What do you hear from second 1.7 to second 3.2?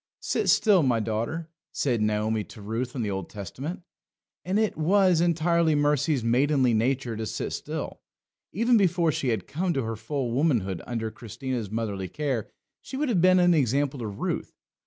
said Naomi to Ruth in the